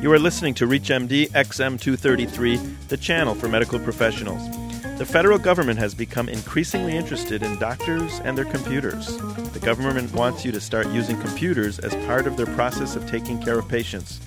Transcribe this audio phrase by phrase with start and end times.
[0.00, 4.48] You are listening to ReachMD XM233, the channel for medical professionals.
[4.96, 9.16] The federal government has become increasingly interested in doctors and their computers.
[9.16, 13.42] The government wants you to start using computers as part of their process of taking
[13.42, 14.20] care of patients.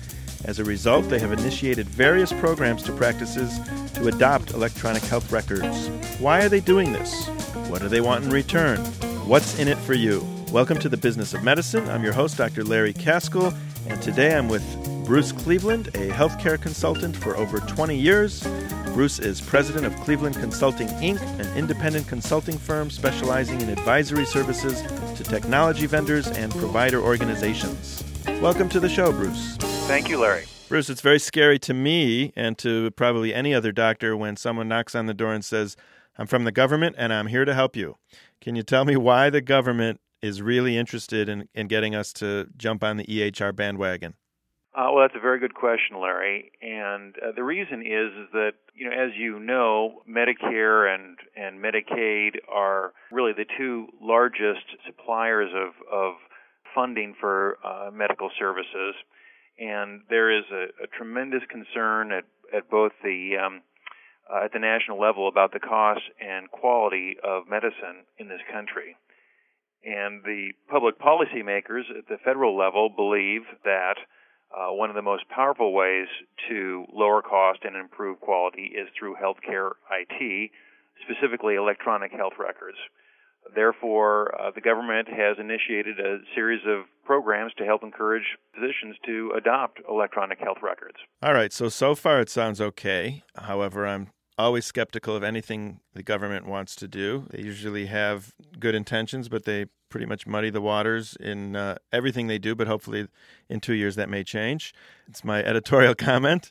[0.44, 3.58] As a result, they have initiated various programs to practices
[3.94, 5.88] to adopt electronic health records.
[6.18, 7.28] Why are they doing this?
[7.70, 8.78] What do they want in return?
[9.26, 10.22] What's in it for you?
[10.50, 11.88] Welcome to the Business of Medicine.
[11.88, 12.62] I'm your host, Dr.
[12.62, 13.56] Larry Kaskel,
[13.88, 14.62] and today I'm with
[15.04, 18.46] Bruce Cleveland, a healthcare consultant for over 20 years.
[18.94, 24.80] Bruce is president of Cleveland Consulting Inc., an independent consulting firm specializing in advisory services
[25.16, 28.04] to technology vendors and provider organizations.
[28.40, 29.56] Welcome to the show, Bruce.
[29.88, 30.44] Thank you, Larry.
[30.68, 34.94] Bruce, it's very scary to me and to probably any other doctor when someone knocks
[34.94, 35.76] on the door and says,
[36.16, 37.96] I'm from the government and I'm here to help you.
[38.40, 42.46] Can you tell me why the government is really interested in, in getting us to
[42.56, 44.14] jump on the EHR bandwagon?
[44.74, 46.50] Uh, well, that's a very good question, Larry.
[46.62, 51.62] And uh, the reason is, is that you know, as you know, Medicare and and
[51.62, 56.14] Medicaid are really the two largest suppliers of of
[56.74, 58.94] funding for uh, medical services,
[59.58, 62.24] and there is a, a tremendous concern at
[62.56, 63.60] at both the um,
[64.32, 68.96] uh, at the national level about the cost and quality of medicine in this country.
[69.84, 73.96] And the public policymakers at the federal level believe that
[74.56, 76.08] uh, one of the most powerful ways
[76.48, 80.50] to lower cost and improve quality is through healthcare IT,
[81.04, 82.76] specifically electronic health records.
[83.54, 88.22] Therefore, uh, the government has initiated a series of programs to help encourage
[88.54, 90.96] physicians to adopt electronic health records.
[91.22, 93.24] All right, so so far it sounds okay.
[93.36, 94.08] However, I'm
[94.38, 97.26] always skeptical of anything the government wants to do.
[97.30, 102.26] They usually have good intentions, but they pretty much muddy the waters in uh, everything
[102.26, 103.06] they do, but hopefully
[103.50, 104.74] in two years that may change.
[105.06, 106.50] It's my editorial comment.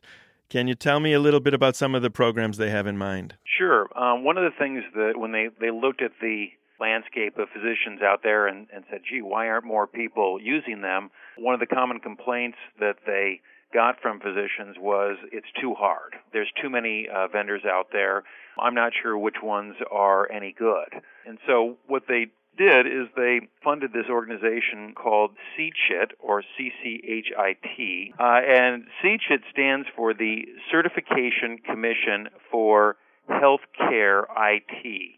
[0.49, 2.97] Can you tell me a little bit about some of the programs they have in
[2.97, 3.35] mind?
[3.57, 3.89] Sure.
[3.97, 6.47] Um, one of the things that when they, they looked at the
[6.79, 11.09] landscape of physicians out there and, and said, gee, why aren't more people using them?
[11.37, 13.41] One of the common complaints that they
[13.73, 16.15] got from physicians was it's too hard.
[16.33, 18.23] There's too many uh, vendors out there.
[18.59, 21.01] I'm not sure which ones are any good.
[21.25, 28.23] And so what they did is they funded this organization called CCHIT or CCHIT, uh,
[28.23, 32.97] and CCHIT stands for the Certification Commission for
[33.29, 35.11] Healthcare IT.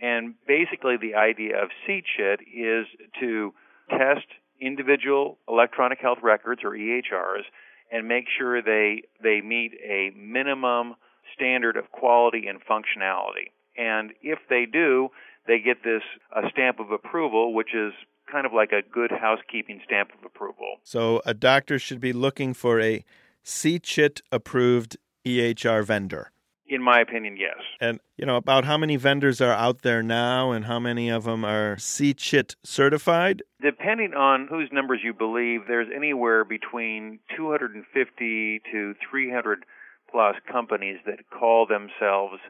[0.00, 2.86] And basically, the idea of CCHIT is
[3.20, 3.52] to
[3.90, 4.26] test
[4.60, 7.42] individual electronic health records or EHRs
[7.90, 10.94] and make sure they they meet a minimum
[11.34, 13.50] standard of quality and functionality.
[13.76, 15.08] And if they do,
[15.46, 16.02] they get this
[16.34, 17.92] a stamp of approval, which is
[18.30, 20.76] kind of like a good housekeeping stamp of approval.
[20.82, 23.04] So a doctor should be looking for a
[23.44, 26.30] CCHIT approved EHR vendor.
[26.66, 27.58] In my opinion, yes.
[27.78, 31.24] And you know about how many vendors are out there now, and how many of
[31.24, 33.42] them are CCHIT certified?
[33.60, 39.64] Depending on whose numbers you believe, there's anywhere between 250 to 300
[40.10, 42.40] plus companies that call themselves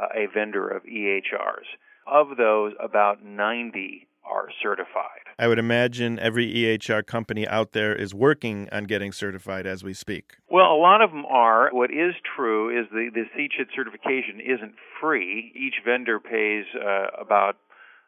[0.00, 1.68] uh, a vendor of EHRs.
[2.10, 5.24] Of those, about 90 are certified.
[5.38, 9.94] I would imagine every EHR company out there is working on getting certified as we
[9.94, 10.36] speak.
[10.50, 11.70] Well, a lot of them are.
[11.72, 15.52] What is true is the, the CCHIT certification isn't free.
[15.54, 17.56] Each vendor pays uh, about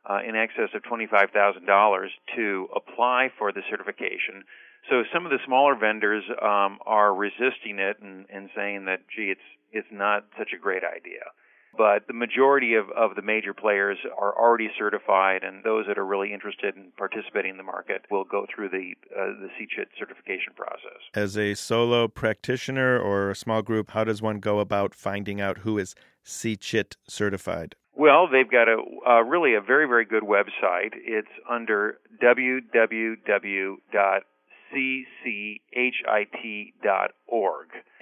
[0.08, 4.42] uh, in excess of $25,000 to apply for the certification.
[4.90, 9.30] So some of the smaller vendors um, are resisting it and, and saying that, gee,
[9.30, 11.32] it's it's not such a great idea
[11.76, 16.06] but the majority of, of the major players are already certified, and those that are
[16.06, 20.52] really interested in participating in the market will go through the uh, the CCHIT certification
[20.54, 21.00] process.
[21.14, 25.58] As a solo practitioner or a small group, how does one go about finding out
[25.58, 25.94] who is
[26.24, 27.74] CCHIT certified?
[27.94, 30.92] Well, they've got a uh, really a very very good website.
[30.94, 33.76] It's under www
[34.72, 35.56] cchit.org.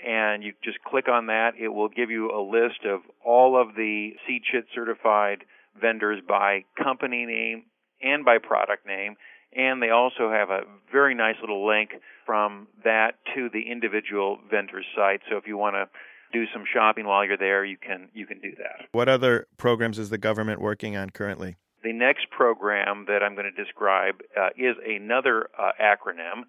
[0.07, 1.53] And you just click on that.
[1.61, 5.45] It will give you a list of all of the CCHIT certified
[5.81, 7.65] vendors by company name
[8.03, 9.17] and by product name.
[9.55, 10.61] And they also have a
[10.93, 11.91] very nice little link
[12.25, 15.21] from that to the individual vendor's site.
[15.29, 15.89] So if you want to
[16.33, 18.87] do some shopping while you're there, you can you can do that.
[18.93, 21.57] What other programs is the government working on currently?
[21.83, 26.45] The next program that I'm going to describe uh, is another uh, acronym.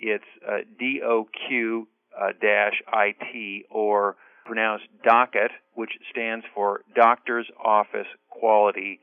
[0.00, 1.86] It's uh, DOQ
[2.18, 9.00] uh, IT or pronounced DOCKET, which stands for Doctor's Office Quality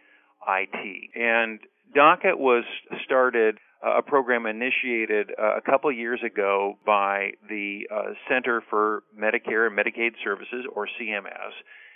[0.47, 1.09] IT.
[1.15, 1.59] And
[1.93, 2.63] DOCKET was
[3.03, 9.67] started a program initiated uh, a couple years ago by the uh, Center for Medicare
[9.67, 11.51] and Medicaid Services, or CMS.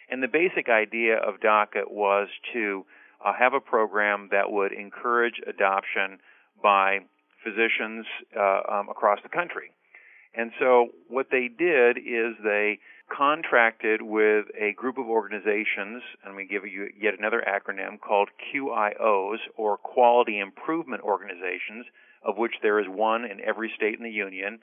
[0.10, 2.86] And the basic idea of DOCKET was to
[3.26, 6.20] uh, have a program that would encourage adoption
[6.62, 7.00] by
[7.44, 8.06] physicians
[8.38, 9.72] uh, um, across the country.
[10.36, 12.80] And so what they did is they
[13.16, 19.38] contracted with a group of organizations, and we give you yet another acronym called QIOs,
[19.56, 21.86] or Quality Improvement Organizations,
[22.24, 24.60] of which there is one in every state in the union,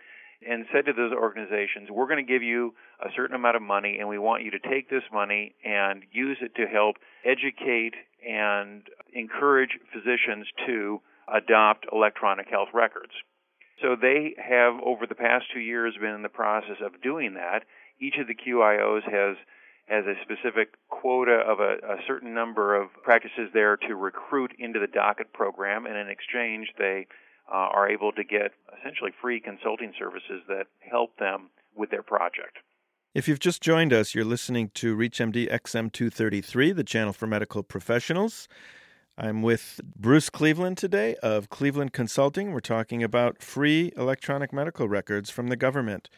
[0.46, 3.96] and said to those organizations, We're going to give you a certain amount of money,
[3.98, 7.94] and we want you to take this money and use it to help educate
[8.26, 8.82] and
[9.12, 11.00] encourage physicians to
[11.32, 13.12] adopt electronic health records.
[13.82, 17.64] So they have, over the past two years, been in the process of doing that.
[18.00, 19.36] Each of the QIOs has
[19.86, 24.80] has a specific quota of a, a certain number of practices there to recruit into
[24.80, 27.06] the docket program, and in exchange, they
[27.52, 32.56] uh, are able to get essentially free consulting services that help them with their project.
[33.14, 38.48] If you've just joined us, you're listening to ReachMD XM233, the channel for medical professionals.
[39.16, 42.50] I'm with Bruce Cleveland today of Cleveland Consulting.
[42.50, 46.10] We're talking about free electronic medical records from the government.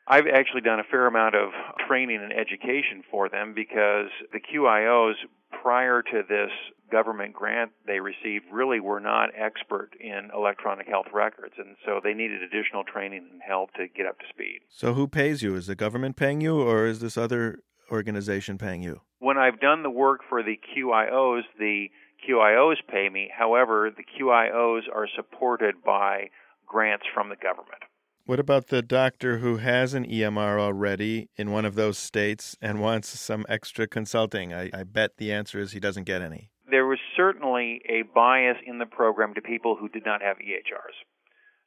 [0.07, 1.51] I've actually done a fair amount of
[1.87, 5.15] training and education for them because the QIOs
[5.63, 6.51] prior to this
[6.93, 12.13] government grant they received really were not expert in electronic health records and so they
[12.13, 14.61] needed additional training and help to get up to speed.
[14.69, 15.57] So who pays you?
[15.57, 17.61] Is the government paying you or is this other
[17.91, 19.01] organization paying you?
[19.19, 21.89] When I've done the work for the QIOs, the
[22.29, 23.31] QIOs pay me.
[23.37, 26.31] However, the QIOs are supported by
[26.67, 27.83] grants from the government.
[28.25, 32.81] What about the doctor who has an EMR already in one of those states and
[32.81, 34.55] wants some extra consulting?
[34.55, 36.52] I, I, bet the answer is he doesn't get any.
[36.73, 40.97] There was certainly a bias in the program to people who did not have EHRs.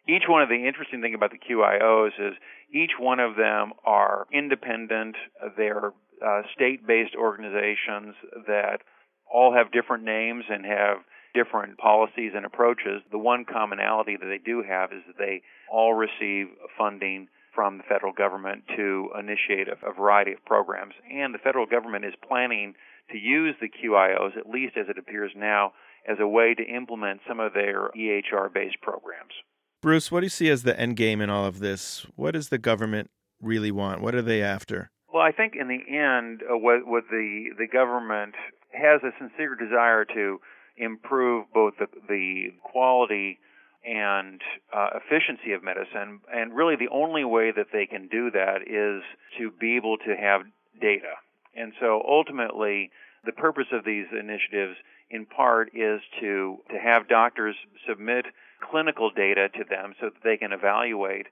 [0.07, 2.35] Each one of the interesting thing about the QIOs is
[2.71, 5.15] each one of them are independent.
[5.57, 5.93] They're
[6.25, 8.15] uh, state-based organizations
[8.47, 8.79] that
[9.31, 10.97] all have different names and have
[11.33, 13.01] different policies and approaches.
[13.11, 16.47] The one commonality that they do have is that they all receive
[16.77, 20.93] funding from the federal government to initiate a, a variety of programs.
[21.11, 22.75] And the federal government is planning
[23.11, 25.73] to use the QIOs, at least as it appears now,
[26.07, 29.33] as a way to implement some of their EHR based programs.
[29.85, 32.07] Bruce, what do you see as the end game in all of this?
[32.15, 34.01] What does the government really want?
[34.01, 34.89] What are they after?
[35.13, 38.33] Well, I think in the end, uh, what, what the the government
[38.71, 40.39] has a sincere desire to
[40.75, 43.37] improve both the, the quality
[43.85, 44.41] and
[44.75, 46.19] uh, efficiency of medicine.
[46.33, 49.03] And really, the only way that they can do that is
[49.37, 50.41] to be able to have
[50.81, 51.13] data.
[51.55, 52.89] And so ultimately,
[53.23, 54.77] the purpose of these initiatives,
[55.09, 57.55] in part, is to, to have doctors
[57.87, 58.25] submit
[58.71, 61.27] clinical data to them so that they can evaluate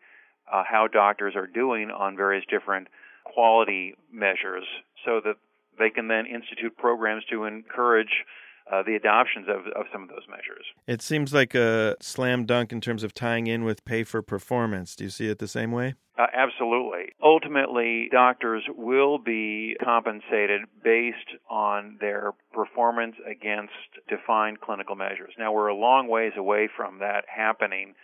[0.51, 2.87] uh, how doctors are doing on various different
[3.23, 4.65] quality measures
[5.05, 5.35] so that
[5.79, 8.23] they can then institute programs to encourage
[8.71, 10.65] uh, the adoptions of, of some of those measures.
[10.87, 14.95] It seems like a slam dunk in terms of tying in with pay for performance.
[14.95, 15.95] Do you see it the same way?
[16.17, 17.02] Uh, absolutely.
[17.33, 23.73] Ultimately, doctors will be compensated based on their performance against
[24.07, 25.33] defined clinical measures.
[25.39, 27.95] Now, we're a long ways away from that happening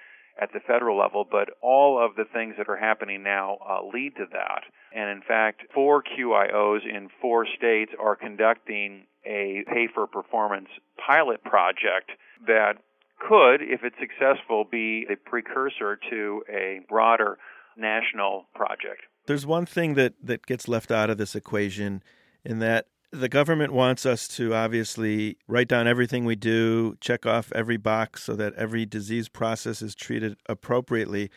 [0.42, 4.16] at the federal level, but all of the things that are happening now uh, lead
[4.16, 4.64] to that.
[4.96, 10.70] And in fact, four QIOs in four states are conducting a pay for performance
[11.06, 12.10] pilot project
[12.48, 12.78] that
[13.20, 17.38] could, if it's successful, be a precursor to a broader
[17.78, 19.04] national project.
[19.30, 22.02] There's one thing that, that gets left out of this equation
[22.44, 27.52] in that the government wants us to obviously write down everything we do, check off
[27.54, 31.30] every box so that every disease process is treated appropriately.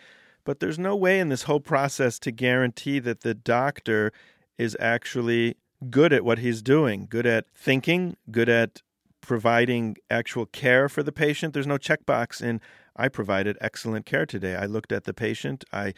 [0.43, 4.11] But there's no way in this whole process to guarantee that the doctor
[4.57, 5.59] is actually
[5.91, 8.81] good at what he's doing, good at thinking, good at
[9.21, 11.53] providing actual care for the patient.
[11.53, 12.63] There's no checkbox in
[12.97, 14.57] I provided excellent care today.
[14.57, 15.93] I looked at the patient, I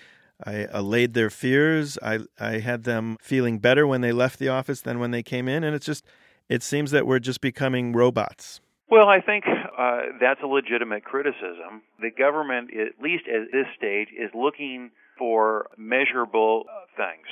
[0.46, 1.98] I allayed their fears.
[2.02, 5.48] I I had them feeling better when they left the office than when they came
[5.48, 6.04] in, and it's just
[6.48, 8.60] it seems that we're just becoming robots.
[8.90, 11.82] Well, I think uh, that's a legitimate criticism.
[12.00, 17.26] The government, at least at this stage, is looking for measurable uh, things,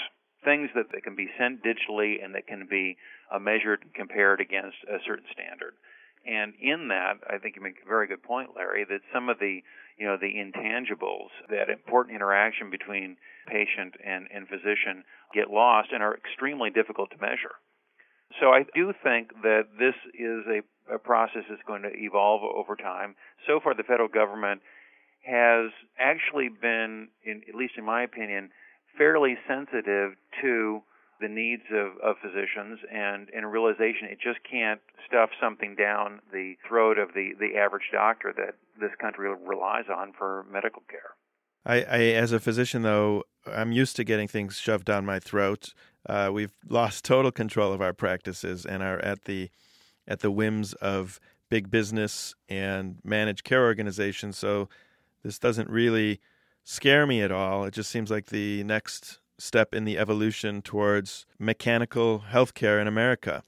[0.44, 2.96] things that, that can be sent digitally and that can be
[3.30, 5.74] uh, measured and compared against a certain standard.
[6.26, 9.38] And in that, I think you make a very good point, Larry, that some of
[9.38, 9.62] the
[9.98, 16.02] you know the intangibles, that important interaction between patient and, and physician get lost and
[16.02, 17.56] are extremely difficult to measure.
[18.40, 22.76] So I do think that this is a, a process that's going to evolve over
[22.76, 23.14] time.
[23.46, 24.62] So far, the federal government
[25.24, 28.50] has actually been, in, at least in my opinion,
[28.96, 30.82] fairly sensitive to
[31.22, 36.54] the needs of, of physicians and in realization it just can't stuff something down the
[36.68, 41.14] throat of the, the average doctor that this country relies on for medical care.
[41.64, 45.72] I, I as a physician though, I'm used to getting things shoved down my throat.
[46.06, 49.50] Uh, we've lost total control of our practices and are at the
[50.06, 54.36] at the whims of big business and managed care organizations.
[54.36, 54.68] So
[55.22, 56.20] this doesn't really
[56.64, 57.64] scare me at all.
[57.64, 63.42] It just seems like the next step in the evolution towards mechanical healthcare in America.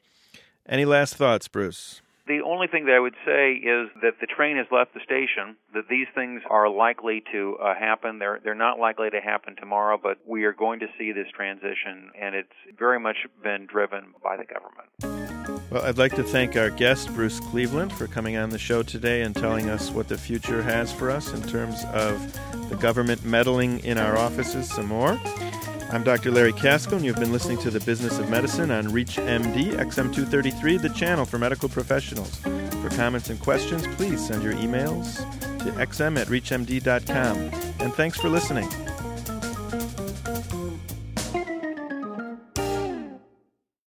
[0.67, 2.01] Any last thoughts, Bruce?
[2.27, 5.57] The only thing that I would say is that the train has left the station,
[5.75, 8.19] that these things are likely to uh, happen.
[8.19, 12.11] They're, they're not likely to happen tomorrow, but we are going to see this transition,
[12.19, 12.49] and it's
[12.79, 15.71] very much been driven by the government.
[15.71, 19.21] Well, I'd like to thank our guest, Bruce Cleveland, for coming on the show today
[19.21, 22.33] and telling us what the future has for us in terms of
[22.71, 25.21] the government meddling in our offices some more.
[25.95, 26.33] I'm Dr.
[26.33, 30.89] Larry Kaskel, and you've been listening to The Business of Medicine on ReachMD XM233, the
[30.89, 32.35] channel for medical professionals.
[32.83, 35.19] For comments and questions, please send your emails
[35.61, 37.37] to xm at reachmd.com.
[37.79, 38.69] And thanks for listening.